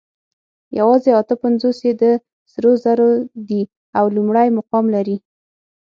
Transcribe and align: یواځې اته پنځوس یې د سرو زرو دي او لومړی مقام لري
یواځې 0.77 1.11
اته 1.19 1.33
پنځوس 1.43 1.77
یې 1.87 1.93
د 2.01 2.03
سرو 2.51 2.71
زرو 2.83 3.09
دي 3.47 3.61
او 3.97 4.05
لومړی 4.15 4.47
مقام 4.57 4.85
لري 4.95 5.17